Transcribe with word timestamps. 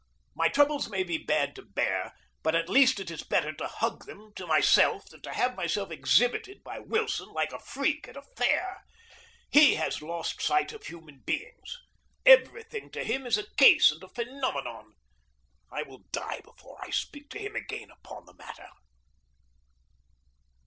My 0.33 0.47
troubles 0.49 0.89
may 0.89 1.03
be 1.03 1.19
bad 1.19 1.55
to 1.55 1.67
hear, 1.75 2.11
but 2.41 2.55
at 2.55 2.67
least 2.69 2.99
it 2.99 3.11
is 3.11 3.21
better 3.21 3.53
to 3.53 3.67
hug 3.67 4.05
them 4.07 4.33
to 4.33 4.47
myself 4.47 5.05
than 5.07 5.21
to 5.21 5.31
have 5.33 5.55
myself 5.55 5.91
exhibited 5.91 6.63
by 6.63 6.79
Wilson, 6.79 7.27
like 7.29 7.53
a 7.53 7.59
freak 7.59 8.07
at 8.07 8.17
a 8.17 8.23
fair. 8.35 8.81
He 9.51 9.75
has 9.75 10.01
lost 10.01 10.41
sight 10.41 10.73
of 10.73 10.87
human 10.87 11.19
beings. 11.19 11.77
Every 12.25 12.63
thing 12.63 12.89
to 12.93 13.03
him 13.03 13.27
is 13.27 13.37
a 13.37 13.53
case 13.57 13.91
and 13.91 14.01
a 14.01 14.09
phenomenon. 14.09 14.95
I 15.71 15.83
will 15.83 16.01
die 16.11 16.41
before 16.43 16.79
I 16.83 16.89
speak 16.89 17.29
to 17.29 17.39
him 17.39 17.55
again 17.55 17.91
upon 17.91 18.25
the 18.25 18.33
matter. 18.33 18.69